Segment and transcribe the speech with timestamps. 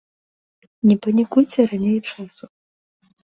[0.91, 2.45] Не панікуйце раней часу.